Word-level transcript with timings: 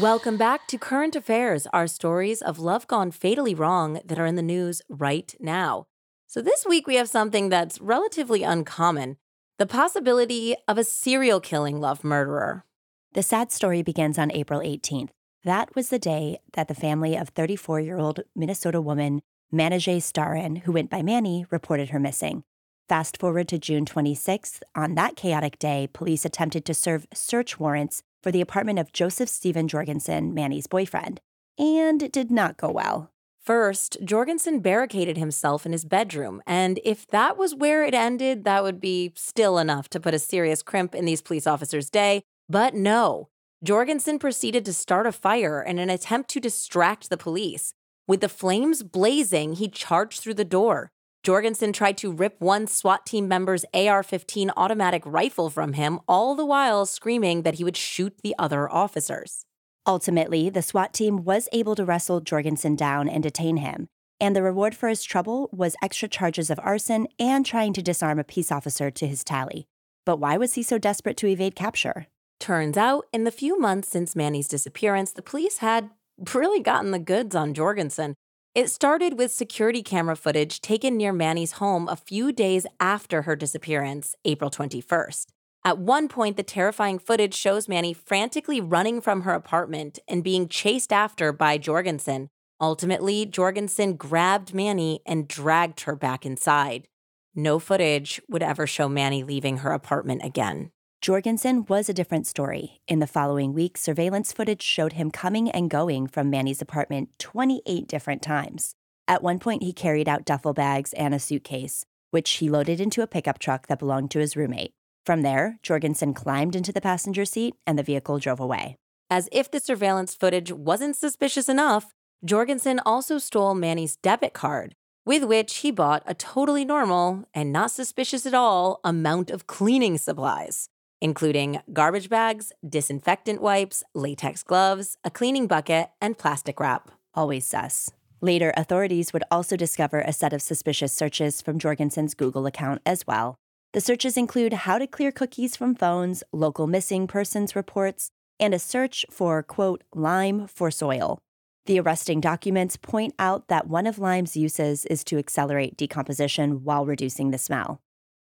Welcome 0.00 0.38
back 0.38 0.66
to 0.68 0.78
Current 0.78 1.14
Affairs, 1.14 1.66
our 1.74 1.86
stories 1.86 2.40
of 2.40 2.58
love 2.58 2.86
gone 2.86 3.10
fatally 3.10 3.54
wrong 3.54 4.00
that 4.02 4.18
are 4.18 4.24
in 4.24 4.34
the 4.34 4.40
news 4.40 4.80
right 4.88 5.34
now. 5.38 5.88
So, 6.26 6.40
this 6.40 6.64
week 6.64 6.86
we 6.86 6.94
have 6.94 7.10
something 7.10 7.50
that's 7.50 7.82
relatively 7.82 8.42
uncommon 8.42 9.18
the 9.58 9.66
possibility 9.66 10.56
of 10.66 10.78
a 10.78 10.84
serial 10.84 11.38
killing 11.38 11.82
love 11.82 12.02
murderer. 12.02 12.64
The 13.12 13.22
sad 13.22 13.52
story 13.52 13.82
begins 13.82 14.18
on 14.18 14.32
April 14.32 14.60
18th. 14.60 15.10
That 15.44 15.74
was 15.76 15.90
the 15.90 15.98
day 15.98 16.38
that 16.54 16.68
the 16.68 16.74
family 16.74 17.14
of 17.14 17.28
34 17.28 17.80
year 17.80 17.98
old 17.98 18.20
Minnesota 18.34 18.80
woman 18.80 19.20
Manijeh 19.52 19.98
Starren, 19.98 20.62
who 20.62 20.72
went 20.72 20.88
by 20.88 21.02
Mani, 21.02 21.44
reported 21.50 21.90
her 21.90 22.00
missing. 22.00 22.42
Fast 22.88 23.18
forward 23.18 23.48
to 23.48 23.58
June 23.58 23.84
26th. 23.84 24.62
On 24.74 24.94
that 24.94 25.16
chaotic 25.16 25.58
day, 25.58 25.90
police 25.92 26.24
attempted 26.24 26.64
to 26.64 26.72
serve 26.72 27.06
search 27.12 27.60
warrants 27.60 28.02
for 28.22 28.30
the 28.30 28.40
apartment 28.40 28.78
of 28.78 28.92
Joseph 28.92 29.28
Stephen 29.28 29.68
Jorgenson, 29.68 30.34
Mani's 30.34 30.66
boyfriend, 30.66 31.20
and 31.58 32.02
it 32.02 32.12
did 32.12 32.30
not 32.30 32.56
go 32.56 32.70
well. 32.70 33.10
First, 33.42 33.96
Jorgenson 34.04 34.60
barricaded 34.60 35.16
himself 35.16 35.64
in 35.64 35.72
his 35.72 35.84
bedroom, 35.84 36.42
and 36.46 36.78
if 36.84 37.06
that 37.08 37.38
was 37.38 37.54
where 37.54 37.84
it 37.84 37.94
ended, 37.94 38.44
that 38.44 38.62
would 38.62 38.80
be 38.80 39.12
still 39.16 39.58
enough 39.58 39.88
to 39.90 40.00
put 40.00 40.14
a 40.14 40.18
serious 40.18 40.62
crimp 40.62 40.94
in 40.94 41.06
these 41.06 41.22
police 41.22 41.46
officers' 41.46 41.88
day. 41.88 42.22
But 42.48 42.74
no, 42.74 43.28
Jorgenson 43.64 44.18
proceeded 44.18 44.64
to 44.66 44.72
start 44.72 45.06
a 45.06 45.12
fire 45.12 45.62
in 45.62 45.78
an 45.78 45.88
attempt 45.88 46.30
to 46.30 46.40
distract 46.40 47.08
the 47.08 47.16
police. 47.16 47.72
With 48.06 48.20
the 48.20 48.28
flames 48.28 48.82
blazing, 48.82 49.54
he 49.54 49.68
charged 49.68 50.20
through 50.20 50.34
the 50.34 50.44
door. 50.44 50.90
Jorgenson 51.22 51.74
tried 51.74 51.98
to 51.98 52.10
rip 52.10 52.40
one 52.40 52.66
SWAT 52.66 53.04
team 53.04 53.28
member's 53.28 53.66
AR 53.74 54.02
15 54.02 54.52
automatic 54.56 55.02
rifle 55.04 55.50
from 55.50 55.74
him, 55.74 56.00
all 56.08 56.34
the 56.34 56.46
while 56.46 56.86
screaming 56.86 57.42
that 57.42 57.56
he 57.56 57.64
would 57.64 57.76
shoot 57.76 58.14
the 58.22 58.34
other 58.38 58.70
officers. 58.72 59.44
Ultimately, 59.86 60.48
the 60.48 60.62
SWAT 60.62 60.94
team 60.94 61.22
was 61.24 61.46
able 61.52 61.74
to 61.74 61.84
wrestle 61.84 62.20
Jorgenson 62.20 62.74
down 62.74 63.06
and 63.06 63.22
detain 63.22 63.58
him, 63.58 63.86
and 64.18 64.34
the 64.34 64.42
reward 64.42 64.74
for 64.74 64.88
his 64.88 65.04
trouble 65.04 65.50
was 65.52 65.76
extra 65.82 66.08
charges 66.08 66.48
of 66.48 66.58
arson 66.62 67.06
and 67.18 67.44
trying 67.44 67.74
to 67.74 67.82
disarm 67.82 68.18
a 68.18 68.24
peace 68.24 68.50
officer 68.50 68.90
to 68.90 69.06
his 69.06 69.22
tally. 69.22 69.66
But 70.06 70.20
why 70.20 70.38
was 70.38 70.54
he 70.54 70.62
so 70.62 70.78
desperate 70.78 71.18
to 71.18 71.26
evade 71.26 71.54
capture? 71.54 72.06
Turns 72.38 72.78
out, 72.78 73.04
in 73.12 73.24
the 73.24 73.30
few 73.30 73.60
months 73.60 73.90
since 73.90 74.16
Mani's 74.16 74.48
disappearance, 74.48 75.12
the 75.12 75.20
police 75.20 75.58
had 75.58 75.90
really 76.34 76.60
gotten 76.60 76.92
the 76.92 76.98
goods 76.98 77.36
on 77.36 77.52
Jorgenson. 77.52 78.14
It 78.52 78.68
started 78.68 79.16
with 79.16 79.30
security 79.30 79.80
camera 79.80 80.16
footage 80.16 80.60
taken 80.60 80.96
near 80.96 81.12
Mani's 81.12 81.52
home 81.52 81.86
a 81.86 81.94
few 81.94 82.32
days 82.32 82.66
after 82.80 83.22
her 83.22 83.36
disappearance, 83.36 84.16
April 84.24 84.50
21st. 84.50 85.26
At 85.64 85.78
one 85.78 86.08
point, 86.08 86.36
the 86.36 86.42
terrifying 86.42 86.98
footage 86.98 87.34
shows 87.34 87.68
Mani 87.68 87.92
frantically 87.94 88.60
running 88.60 89.00
from 89.00 89.22
her 89.22 89.34
apartment 89.34 90.00
and 90.08 90.24
being 90.24 90.48
chased 90.48 90.92
after 90.92 91.32
by 91.32 91.58
Jorgenson. 91.58 92.28
Ultimately, 92.60 93.24
Jorgenson 93.24 93.94
grabbed 93.94 94.52
Mani 94.52 95.00
and 95.06 95.28
dragged 95.28 95.82
her 95.82 95.94
back 95.94 96.26
inside. 96.26 96.88
No 97.36 97.60
footage 97.60 98.20
would 98.28 98.42
ever 98.42 98.66
show 98.66 98.88
Mani 98.88 99.22
leaving 99.22 99.58
her 99.58 99.70
apartment 99.70 100.24
again. 100.24 100.72
Jorgenson 101.00 101.64
was 101.66 101.88
a 101.88 101.94
different 101.94 102.26
story. 102.26 102.82
In 102.86 102.98
the 102.98 103.06
following 103.06 103.54
week, 103.54 103.78
surveillance 103.78 104.34
footage 104.34 104.60
showed 104.60 104.92
him 104.92 105.10
coming 105.10 105.50
and 105.50 105.70
going 105.70 106.06
from 106.06 106.28
Mani's 106.28 106.60
apartment 106.60 107.08
28 107.18 107.88
different 107.88 108.20
times. 108.20 108.74
At 109.08 109.22
one 109.22 109.38
point, 109.38 109.62
he 109.62 109.72
carried 109.72 110.10
out 110.10 110.26
duffel 110.26 110.52
bags 110.52 110.92
and 110.92 111.14
a 111.14 111.18
suitcase, 111.18 111.86
which 112.10 112.30
he 112.32 112.50
loaded 112.50 112.82
into 112.82 113.00
a 113.00 113.06
pickup 113.06 113.38
truck 113.38 113.66
that 113.68 113.78
belonged 113.78 114.10
to 114.10 114.18
his 114.18 114.36
roommate. 114.36 114.72
From 115.06 115.22
there, 115.22 115.58
Jorgenson 115.62 116.12
climbed 116.12 116.54
into 116.54 116.70
the 116.70 116.82
passenger 116.82 117.24
seat 117.24 117.54
and 117.66 117.78
the 117.78 117.82
vehicle 117.82 118.18
drove 118.18 118.38
away. 118.38 118.76
As 119.08 119.26
if 119.32 119.50
the 119.50 119.58
surveillance 119.58 120.14
footage 120.14 120.52
wasn't 120.52 120.96
suspicious 120.96 121.48
enough, 121.48 121.94
Jorgenson 122.26 122.78
also 122.84 123.16
stole 123.16 123.54
Mani's 123.54 123.96
debit 123.96 124.34
card, 124.34 124.74
with 125.06 125.24
which 125.24 125.56
he 125.56 125.70
bought 125.70 126.02
a 126.04 126.12
totally 126.12 126.66
normal 126.66 127.24
and 127.32 127.50
not 127.50 127.70
suspicious 127.70 128.26
at 128.26 128.34
all 128.34 128.80
amount 128.84 129.30
of 129.30 129.46
cleaning 129.46 129.96
supplies 129.96 130.68
including 131.00 131.60
garbage 131.72 132.08
bags, 132.08 132.52
disinfectant 132.68 133.40
wipes, 133.40 133.82
latex 133.94 134.42
gloves, 134.42 134.96
a 135.04 135.10
cleaning 135.10 135.46
bucket, 135.46 135.90
and 136.00 136.18
plastic 136.18 136.60
wrap. 136.60 136.90
Always 137.14 137.46
sus. 137.46 137.90
Later, 138.20 138.52
authorities 138.56 139.12
would 139.12 139.24
also 139.30 139.56
discover 139.56 140.00
a 140.00 140.12
set 140.12 140.32
of 140.32 140.42
suspicious 140.42 140.92
searches 140.92 141.40
from 141.40 141.58
Jorgenson's 141.58 142.14
Google 142.14 142.46
account 142.46 142.82
as 142.84 143.06
well. 143.06 143.36
The 143.72 143.80
searches 143.80 144.16
include 144.16 144.52
how 144.52 144.78
to 144.78 144.86
clear 144.86 145.12
cookies 145.12 145.56
from 145.56 145.74
phones, 145.74 146.22
local 146.32 146.66
missing 146.66 147.06
persons 147.06 147.56
reports, 147.56 148.10
and 148.38 148.52
a 148.52 148.58
search 148.58 149.06
for, 149.10 149.42
quote, 149.42 149.84
lime 149.94 150.46
for 150.48 150.70
soil. 150.70 151.18
The 151.66 151.78
arresting 151.78 152.20
documents 152.20 152.76
point 152.76 153.14
out 153.18 153.48
that 153.48 153.68
one 153.68 153.86
of 153.86 153.98
lime's 153.98 154.36
uses 154.36 154.84
is 154.86 155.04
to 155.04 155.18
accelerate 155.18 155.76
decomposition 155.76 156.64
while 156.64 156.84
reducing 156.84 157.30
the 157.30 157.38
smell. 157.38 157.80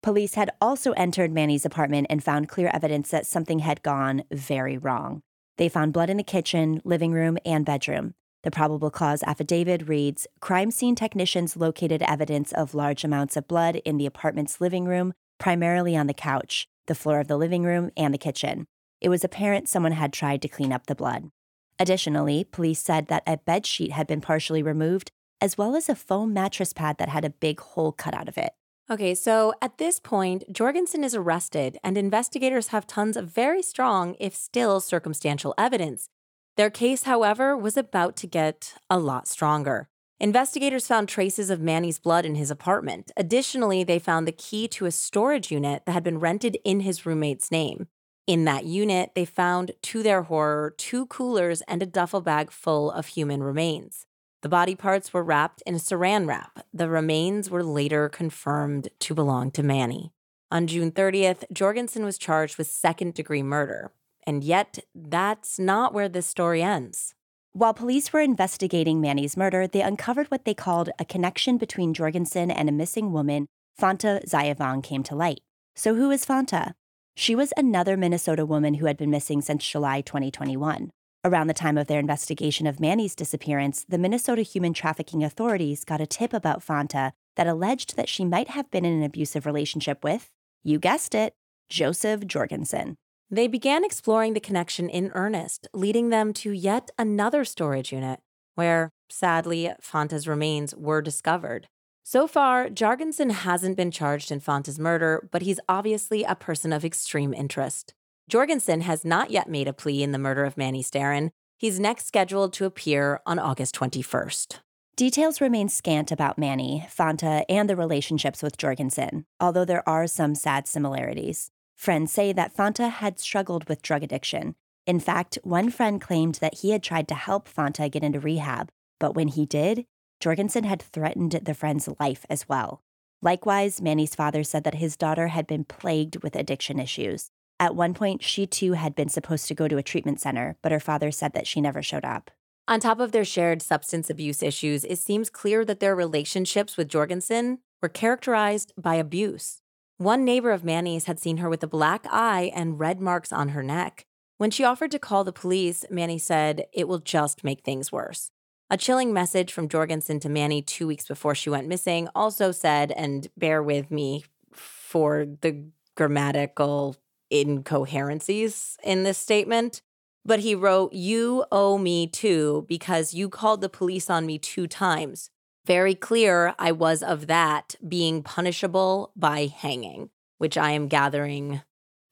Police 0.03 0.35
had 0.35 0.51
also 0.63 0.93
entered 0.93 1.31
Mani's 1.31 1.67
apartment 1.67 2.07
and 2.09 2.25
found 2.25 2.49
clear 2.49 2.71
evidence 2.73 3.11
that 3.11 3.27
something 3.27 3.59
had 3.59 3.83
gone 3.83 4.23
very 4.33 4.79
wrong. 4.79 5.21
They 5.59 5.69
found 5.69 5.93
blood 5.93 6.09
in 6.09 6.17
the 6.17 6.23
kitchen, 6.23 6.81
living 6.85 7.13
room, 7.13 7.37
and 7.45 7.67
bedroom. 7.67 8.15
The 8.43 8.51
probable 8.51 8.91
cause 8.91 9.23
affidavit 9.25 9.87
reads 9.87 10.27
Crime 10.41 10.71
scene 10.71 10.95
technicians 10.95 11.55
located 11.55 12.03
evidence 12.03 12.53
of 12.53 12.75
large 12.75 13.05
amounts 13.05 13.37
of 13.37 13.47
blood 13.47 13.77
in 13.85 13.99
the 13.99 14.07
apartment's 14.07 14.59
living 14.59 14.87
room, 14.87 15.13
primarily 15.39 15.95
on 15.95 16.07
the 16.07 16.15
couch, 16.15 16.67
the 16.87 16.95
floor 16.95 17.21
of 17.21 17.29
the 17.29 17.37
living 17.37 17.65
room, 17.65 17.91
and 17.95 18.15
the 18.15 18.19
kitchen. 18.19 18.67
It 19.03 19.11
was 19.11 19.23
apparent 19.23 19.69
someone 19.69 19.93
had 19.93 20.15
tried 20.15 20.41
to 20.43 20.49
clean 20.49 20.73
up 20.73 20.87
the 20.87 20.95
blood. 20.95 21.31
Additionally, 21.79 22.45
police 22.45 22.81
said 22.81 23.09
that 23.09 23.23
a 23.27 23.37
bed 23.37 23.67
sheet 23.67 23.93
had 23.93 24.07
been 24.07 24.23
partially 24.23 24.63
removed, 24.63 25.11
as 25.43 25.59
well 25.59 25.77
as 25.77 25.91
a 25.91 25.95
foam 25.95 26.33
mattress 26.33 26.73
pad 26.73 26.97
that 26.97 27.11
had 27.11 27.27
a 27.27 27.31
big 27.31 27.61
hole 27.61 27.93
cut 27.93 28.15
out 28.15 28.29
of 28.29 28.39
it. 28.39 28.53
Okay, 28.91 29.15
so 29.15 29.55
at 29.63 29.79
this 29.79 30.01
point, 30.01 30.43
Jorgenson 30.51 31.05
is 31.05 31.15
arrested, 31.15 31.79
and 31.85 31.97
investigators 31.97 32.69
have 32.69 32.89
tons 32.89 33.17
of 33.17 33.29
very 33.29 33.63
strong, 33.63 34.17
if 34.19 34.35
still 34.35 34.81
circumstantial 34.81 35.55
evidence. 35.57 36.09
Their 36.57 36.71
case, 36.71 37.05
however, 37.05 37.57
was 37.57 37.77
about 37.77 38.17
to 38.17 38.27
get 38.27 38.75
a 38.91 38.99
lot 38.99 39.29
stronger. 39.29 39.89
Investigators 40.19 40.89
found 40.89 41.09
traces 41.09 41.51
of 41.51 41.61
Mani's 41.61 42.01
blood 42.01 42.27
in 42.27 42.35
his 42.35 42.51
apartment. 42.51 43.13
Additionally, 43.17 43.85
they 43.85 44.01
found 44.01 44.27
the 44.27 44.33
key 44.33 44.67
to 44.67 44.87
a 44.87 44.91
storage 44.91 45.53
unit 45.53 45.85
that 45.87 45.93
had 45.93 46.03
been 46.03 46.19
rented 46.19 46.59
in 46.65 46.81
his 46.81 47.07
roommate's 47.07 47.53
name. 47.53 47.87
In 48.27 48.45
that 48.47 48.65
unit, 48.65 49.13
they 49.15 49.25
found, 49.25 49.71
to 49.83 50.03
their 50.03 50.23
horror, 50.23 50.75
two 50.77 51.07
coolers 51.07 51.63
and 51.69 51.81
a 51.81 51.87
duffel 51.87 52.23
bag 52.23 52.51
full 52.51 52.91
of 52.91 53.07
human 53.07 53.41
remains. 53.41 54.07
The 54.43 54.49
body 54.49 54.75
parts 54.75 55.13
were 55.13 55.23
wrapped 55.23 55.63
in 55.67 55.75
a 55.75 55.79
saran 55.79 56.27
wrap. 56.27 56.65
The 56.73 56.89
remains 56.89 57.51
were 57.51 57.63
later 57.63 58.09
confirmed 58.09 58.89
to 59.01 59.15
belong 59.15 59.51
to 59.53 59.63
Mani. 59.63 60.13
On 60.51 60.67
June 60.67 60.91
30th, 60.91 61.45
Jorgenson 61.53 62.05
was 62.05 62.17
charged 62.17 62.57
with 62.57 62.67
second 62.67 63.15
degree 63.15 63.43
murder. 63.43 63.93
And 64.27 64.43
yet, 64.43 64.79
that's 64.95 65.59
not 65.59 65.93
where 65.93 66.09
this 66.09 66.27
story 66.27 66.63
ends. 66.63 67.15
While 67.53 67.75
police 67.75 68.13
were 68.13 68.21
investigating 68.21 69.01
Mani's 69.01 69.37
murder, 69.37 69.67
they 69.67 69.83
uncovered 69.83 70.29
what 70.29 70.45
they 70.45 70.55
called 70.55 70.91
a 70.99 71.05
connection 71.05 71.59
between 71.59 71.95
Jorgenson 71.95 72.51
and 72.51 72.69
a 72.69 72.73
missing 72.73 73.13
woman, 73.13 73.47
Fanta 73.81 74.25
Xayavong, 74.25 74.83
came 74.83 75.03
to 75.05 75.15
light. 75.15 75.41
So, 75.75 75.95
who 75.95 76.11
is 76.11 76.25
Fanta? 76.25 76.75
She 77.17 77.35
was 77.35 77.53
another 77.57 77.97
Minnesota 77.97 78.47
woman 78.47 78.75
who 78.75 78.87
had 78.87 78.97
been 78.97 79.11
missing 79.11 79.41
since 79.43 79.69
July 79.69 80.01
2021. 80.01 80.91
Around 81.23 81.49
the 81.49 81.55
time 81.55 81.77
of 81.77 81.87
their 81.87 82.01
investigation 82.01 82.67
of 82.67 82.81
Mani's 82.81 83.15
disappearance, 83.15 83.85
the 83.87 83.99
Minnesota 83.99 84.41
Human 84.41 84.73
Trafficking 84.73 85.23
Authorities 85.23 85.85
got 85.85 86.01
a 86.01 86.07
tip 86.07 86.33
about 86.33 86.65
Fanta 86.65 87.13
that 87.37 87.47
alleged 87.47 87.95
that 87.97 88.09
she 88.09 88.25
might 88.25 88.49
have 88.49 88.71
been 88.71 88.87
in 88.87 88.95
an 88.95 89.03
abusive 89.03 89.45
relationship 89.45 90.03
with, 90.03 90.31
you 90.65 90.79
guessed 90.79 91.15
it, 91.15 91.35
Joseph 91.69 92.27
Jorgenson. 92.27 92.97
They 93.31 93.49
began 93.49 93.85
exploring 93.85 94.33
the 94.33 94.41
connection 94.41 94.89
in 94.89 95.11
earnest, 95.13 95.69
leading 95.75 96.09
them 96.09 96.33
to 96.35 96.53
yet 96.53 96.91
another 96.99 97.45
storage 97.45 97.93
unit 97.93 98.21
where, 98.55 98.89
sadly, 99.11 99.71
Fanta's 99.81 100.27
remains 100.27 100.75
were 100.75 101.03
discovered. 101.03 101.69
So 102.03 102.27
far, 102.27 102.71
Jorgenson 102.71 103.29
hasn't 103.29 103.77
been 103.77 103.91
charged 103.91 104.33
in 104.33 104.41
Fanta's 104.41 104.79
murder, 104.79 105.29
but 105.31 105.43
he's 105.43 105.61
obviously 105.69 106.25
a 106.25 106.35
person 106.35 106.73
of 106.73 106.83
extreme 106.83 107.35
interest. 107.35 107.93
Jorgenson 108.31 108.83
has 108.83 109.05
not 109.05 109.33
yet 109.33 109.51
made 109.51 109.67
a 109.67 109.73
plea 109.73 110.05
in 110.05 110.13
the 110.13 110.19
murder 110.19 110.45
of 110.45 110.57
Mani 110.57 110.85
Starren. 110.85 111.31
He's 111.59 111.81
next 111.81 112.07
scheduled 112.07 112.53
to 112.53 112.65
appear 112.65 113.21
on 113.27 113.41
August 113.41 113.75
21st. 113.75 114.61
Details 114.95 115.41
remain 115.41 115.69
scant 115.69 116.13
about 116.13 116.39
Mani, 116.39 116.87
Fanta, 116.89 117.43
and 117.49 117.69
the 117.69 117.75
relationships 117.75 118.41
with 118.41 118.57
Jorgenson, 118.57 119.25
although 119.41 119.65
there 119.65 119.87
are 119.89 120.07
some 120.07 120.37
sad 120.37 120.69
similarities. 120.69 121.51
Friends 121.77 122.13
say 122.13 122.33
that 122.33 122.57
Fanta 122.57 122.89
had 122.89 123.19
struggled 123.19 123.69
with 123.69 123.83
drug 123.83 124.05
addiction. 124.05 124.55
In 124.87 125.01
fact, 125.01 125.41
one 125.43 125.69
friend 125.69 126.01
claimed 126.01 126.37
that 126.37 126.59
he 126.59 126.71
had 126.71 126.85
tried 126.85 127.09
to 127.09 127.17
help 127.17 127.49
Fanta 127.49 127.91
get 127.91 128.05
into 128.05 128.21
rehab, 128.21 128.71
but 129.01 129.17
when 129.17 129.27
he 129.27 129.45
did, 129.45 129.87
Jorgenson 130.21 130.63
had 130.63 130.83
threatened 130.83 131.33
the 131.33 131.55
friend's 131.55 131.89
life 131.99 132.25
as 132.31 132.49
well. 132.49 132.81
Likewise, 133.23 133.83
Mani's 133.83 134.15
father 134.15 134.45
said 134.45 134.63
that 134.63 134.77
his 134.77 134.97
daughter 134.97 135.29
had 135.29 135.49
been 135.49 135.65
plagued 135.65 136.23
with 136.23 136.37
addiction 136.37 136.79
issues. 136.79 137.33
At 137.61 137.77
one 137.77 137.93
point, 137.93 138.23
she 138.23 138.47
too 138.47 138.73
had 138.73 138.95
been 138.95 139.11
supposed 139.11 139.47
to 139.49 139.55
go 139.55 139.69
to 139.69 139.77
a 139.77 139.83
treatment 139.83 140.19
center, 140.19 140.57
but 140.63 140.73
her 140.73 140.81
father 140.81 141.11
said 141.11 141.35
that 141.35 141.47
she 141.47 141.61
never 141.61 141.83
showed 141.83 142.07
up. 142.07 142.31
On 142.67 142.81
top 142.81 143.01
of 143.01 143.13
their 143.13 143.25
shared 143.25 143.61
substance 143.61 144.09
abuse 144.09 144.43
issues, 144.43 144.83
it 144.85 144.99
seems 144.99 145.29
clear 145.29 145.63
that 145.67 145.79
their 145.79 145.95
relationships 145.95 146.79
with 146.79 146.89
Jorgenson 146.89 147.59
were 147.83 147.91
characterized 147.91 148.73
by 148.79 148.95
abuse. 148.95 149.61
One 149.99 150.25
neighbor 150.25 150.53
of 150.53 150.65
Mani's 150.65 151.05
had 151.05 151.21
seen 151.21 151.37
her 151.37 151.51
with 151.51 151.63
a 151.63 151.67
black 151.67 152.07
eye 152.11 152.51
and 152.55 152.81
red 152.81 152.99
marks 152.99 153.31
on 153.31 153.51
her 153.51 153.63
neck. 153.63 154.07
When 154.39 154.51
she 154.51 154.65
offered 154.65 154.91
to 154.93 154.99
call 154.99 155.25
the 155.25 155.33
police, 155.33 155.85
Mani 155.91 156.17
said, 156.17 156.65
It 156.73 156.89
will 156.89 157.01
just 157.01 157.45
make 157.45 157.63
things 157.63 157.93
worse. 157.93 158.31
A 158.71 158.79
chilling 158.79 159.13
message 159.13 159.53
from 159.53 159.69
Jorgenson 159.69 160.19
to 160.21 160.31
Mani 160.31 160.63
two 160.63 160.87
weeks 160.87 161.07
before 161.07 161.35
she 161.35 161.51
went 161.51 161.69
missing 161.69 162.09
also 162.15 162.53
said, 162.53 162.91
and 162.93 163.29
bear 163.37 163.63
with 163.63 163.91
me 163.91 164.25
for 164.55 165.27
the 165.43 165.67
grammatical 165.95 166.97
incoherencies 167.31 168.77
in 168.83 169.05
this 169.05 169.19
statement, 169.19 169.83
but 170.25 170.41
he 170.41 170.55
wrote, 170.55 170.93
You 170.93 171.45
owe 171.51 171.79
me 171.79 172.07
too 172.07 172.67
because 172.69 173.15
you 173.15 173.29
called 173.29 173.61
the 173.61 173.69
police 173.69 174.11
on 174.11 174.27
me 174.27 174.39
two 174.39 174.67
times. 174.67 175.31
Very 175.67 175.95
clear 175.95 176.55
I 176.59 176.73
was 176.73 177.03
of 177.03 177.27
that 177.29 177.75
being 177.87 178.23
punishable 178.23 179.13
by 179.15 179.47
hanging, 179.47 180.11
which 180.39 180.57
I 180.57 180.73
am 180.73 180.89
gathering 180.89 181.63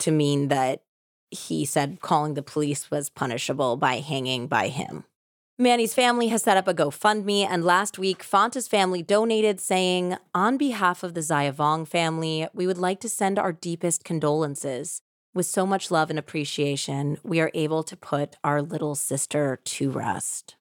to 0.00 0.10
mean 0.10 0.48
that 0.48 0.82
he 1.30 1.64
said 1.64 2.00
calling 2.00 2.34
the 2.34 2.42
police 2.42 2.90
was 2.90 3.10
punishable 3.10 3.76
by 3.76 3.96
hanging 3.98 4.46
by 4.46 4.68
him. 4.68 5.04
Mani's 5.60 5.92
family 5.92 6.28
has 6.28 6.44
set 6.44 6.56
up 6.56 6.68
a 6.68 6.74
GoFundMe, 6.74 7.44
and 7.44 7.64
last 7.64 7.98
week, 7.98 8.22
Fanta's 8.22 8.68
family 8.68 9.02
donated, 9.02 9.58
saying, 9.58 10.16
On 10.32 10.56
behalf 10.56 11.02
of 11.02 11.14
the 11.14 11.20
Xayavong 11.20 11.88
family, 11.88 12.46
we 12.54 12.64
would 12.64 12.78
like 12.78 13.00
to 13.00 13.08
send 13.08 13.40
our 13.40 13.50
deepest 13.50 14.04
condolences. 14.04 15.02
With 15.34 15.46
so 15.46 15.66
much 15.66 15.90
love 15.90 16.10
and 16.10 16.18
appreciation, 16.18 17.18
we 17.22 17.40
are 17.40 17.50
able 17.54 17.82
to 17.82 17.96
put 17.96 18.36
our 18.42 18.62
little 18.62 18.94
sister 18.94 19.60
to 19.62 19.90
rest. 19.90 20.56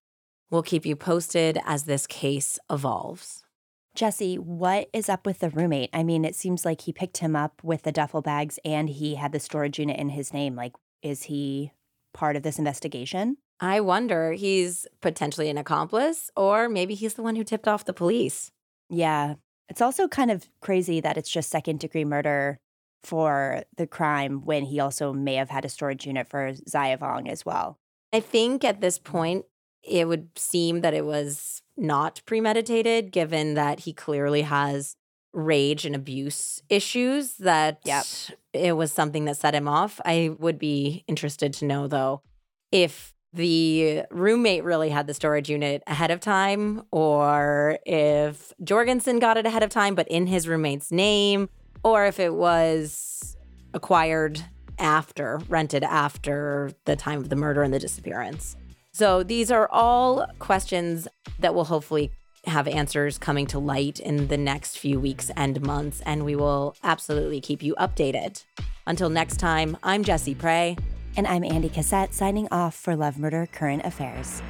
We'll 0.50 0.64
keep 0.64 0.86
you 0.86 0.96
posted 0.96 1.60
as 1.66 1.84
this 1.84 2.06
case 2.06 2.60
evolves. 2.70 3.44
Jessie, 3.96 4.38
what 4.38 4.90
is 4.94 5.10
up 5.10 5.26
with 5.26 5.40
the 5.40 5.50
roommate? 5.50 5.90
I 5.94 6.04
mean, 6.04 6.24
it 6.24 6.36
seems 6.36 6.66
like 6.66 6.82
he 6.82 6.94
picked 6.94 7.18
him 7.18 7.36
up 7.36 7.64
with 7.64 7.84
the 7.84 7.92
duffel 7.92 8.22
bags 8.22 8.60
and 8.64 8.90
he 8.90 9.16
had 9.16 9.32
the 9.32 9.40
storage 9.40 9.80
unit 9.80 9.98
in 9.98 10.10
his 10.10 10.34
name. 10.34 10.56
Like, 10.56 10.74
is 11.02 11.24
he 11.24 11.72
part 12.14 12.36
of 12.36 12.44
this 12.44 12.60
investigation? 12.60 13.38
I 13.60 13.80
wonder. 13.80 14.34
He's 14.34 14.86
potentially 15.02 15.50
an 15.50 15.58
accomplice, 15.58 16.30
or 16.36 16.70
maybe 16.70 16.94
he's 16.94 17.16
the 17.16 17.24
one 17.24 17.36
who 17.36 17.44
tipped 17.44 17.68
off 17.68 17.86
the 17.86 17.94
police. 17.94 18.52
Yeah. 18.90 19.36
It's 19.70 19.82
also 19.82 20.08
kind 20.08 20.30
of 20.30 20.48
crazy 20.62 21.00
that 21.02 21.18
it's 21.18 21.30
just 21.30 21.50
second 21.50 21.80
degree 21.80 22.06
murder 22.06 22.60
for 23.04 23.64
the 23.78 23.88
crime 23.88 24.42
when 24.44 24.66
he 24.66 24.80
also 24.80 25.14
may 25.14 25.36
have 25.36 25.50
had 25.50 25.66
a 25.66 25.70
storage 25.70 26.06
unit 26.06 26.28
for 26.28 26.54
Xayavong 26.54 27.30
as 27.30 27.46
well. 27.46 27.80
I 28.14 28.20
think 28.20 28.64
at 28.64 28.82
this 28.82 29.00
mm-hmm. 29.00 29.12
point, 29.12 29.46
it 29.84 30.08
would 30.08 30.30
seem 30.36 30.82
that 30.82 30.94
it 30.94 31.06
was 31.06 31.62
not 31.78 32.22
premeditated, 32.26 33.12
given 33.12 33.54
that 33.54 33.82
he 33.82 33.94
clearly 33.94 34.42
has 34.42 34.96
rage 35.34 35.86
and 35.86 35.96
abuse 35.96 36.62
issues, 36.70 37.36
that 37.36 37.80
yep. 37.86 38.06
it 38.54 38.76
was 38.76 38.92
something 38.92 39.26
that 39.26 39.38
set 39.38 39.54
him 39.54 39.68
off. 39.68 40.02
I 40.04 40.36
would 40.40 40.58
be 40.58 41.04
interested 41.08 41.54
to 41.54 41.66
know, 41.66 41.88
though, 41.88 42.22
if 42.72 43.14
the 43.34 44.04
roommate 44.10 44.64
really 44.64 44.90
had 44.90 45.06
the 45.06 45.14
storage 45.14 45.50
unit 45.50 45.84
ahead 45.86 46.12
of 46.12 46.20
time, 46.20 46.84
or 46.92 47.78
if 47.86 48.52
Jorgenson 48.64 49.20
got 49.20 49.38
it 49.38 49.46
ahead 49.46 49.64
of 49.64 49.70
time, 49.70 49.96
but 49.96 50.08
in 50.08 50.28
his 50.28 50.48
roommate's 50.48 50.92
name, 50.92 51.50
or 51.88 52.06
if 52.06 52.20
it 52.20 52.34
was 52.34 53.38
acquired 53.74 54.44
after, 54.78 55.40
rented 55.48 55.84
after 55.84 56.72
the 56.86 56.96
time 56.96 57.20
of 57.20 57.30
the 57.30 57.36
murder 57.36 57.64
and 57.64 57.74
the 57.74 57.80
disappearance. 57.80 58.58
So 58.92 59.24
these 59.24 59.52
are 59.52 59.70
all 59.72 60.28
questions 60.40 61.08
that 61.40 61.56
will 61.56 61.66
hopefully 61.66 62.12
have 62.46 62.68
answers 62.68 63.18
coming 63.18 63.48
to 63.48 63.60
light 63.60 64.00
in 64.00 64.28
the 64.28 64.38
next 64.38 64.78
few 64.78 65.00
weeks 65.00 65.32
and 65.36 65.62
months, 65.62 66.02
and 66.06 66.26
we 66.26 66.36
will 66.36 66.76
absolutely 66.84 67.40
keep 67.40 67.64
you 67.64 67.74
updated. 67.80 68.44
Until 68.86 69.10
next 69.10 69.38
time, 69.38 69.78
I'm 69.82 70.04
Jessie 70.04 70.36
Pray. 70.36 70.76
And 71.16 71.26
I'm 71.26 71.44
Andie 71.44 71.70
Cassette 71.70 72.14
signing 72.14 72.48
off 72.52 72.76
for 72.76 72.96
Love 72.96 73.18
Murder 73.18 73.48
Current 73.52 73.84
Affairs. 73.86 74.42